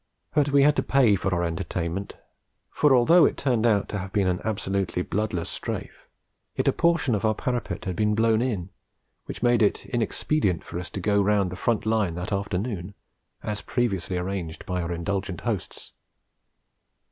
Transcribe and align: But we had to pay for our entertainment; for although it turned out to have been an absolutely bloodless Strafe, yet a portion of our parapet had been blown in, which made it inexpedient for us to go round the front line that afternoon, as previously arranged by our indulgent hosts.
But 0.33 0.49
we 0.49 0.63
had 0.63 0.75
to 0.77 0.81
pay 0.81 1.15
for 1.15 1.31
our 1.31 1.43
entertainment; 1.43 2.15
for 2.71 2.95
although 2.95 3.25
it 3.25 3.37
turned 3.37 3.67
out 3.67 3.87
to 3.89 3.99
have 3.99 4.11
been 4.11 4.25
an 4.27 4.41
absolutely 4.43 5.03
bloodless 5.03 5.47
Strafe, 5.47 6.07
yet 6.55 6.67
a 6.67 6.73
portion 6.73 7.13
of 7.13 7.23
our 7.23 7.35
parapet 7.35 7.85
had 7.85 7.95
been 7.95 8.15
blown 8.15 8.41
in, 8.41 8.71
which 9.25 9.43
made 9.43 9.61
it 9.61 9.85
inexpedient 9.85 10.63
for 10.63 10.79
us 10.79 10.89
to 10.89 10.99
go 10.99 11.21
round 11.21 11.51
the 11.51 11.55
front 11.55 11.85
line 11.85 12.15
that 12.15 12.31
afternoon, 12.33 12.95
as 13.43 13.61
previously 13.61 14.17
arranged 14.17 14.65
by 14.65 14.81
our 14.81 14.91
indulgent 14.91 15.41
hosts. 15.41 15.93